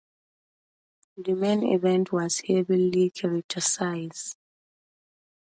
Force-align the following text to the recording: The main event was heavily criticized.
The 1.15 1.35
main 1.35 1.61
event 1.63 2.11
was 2.11 2.41
heavily 2.47 3.11
criticized. 3.11 4.35